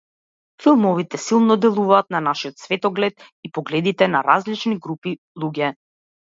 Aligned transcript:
Филмовите 0.63 1.19
силно 1.25 1.57
делуваат 1.65 2.09
на 2.15 2.21
нашиот 2.29 2.57
светоглед 2.63 3.27
и 3.49 3.51
погледите 3.59 4.09
на 4.15 4.23
различни 4.31 4.79
групи 4.87 5.15
луѓе. 5.45 5.71